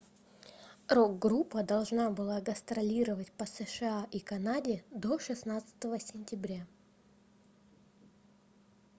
[0.87, 6.65] рок-группа должна была гастролировать по сша и канаде до 16 сентября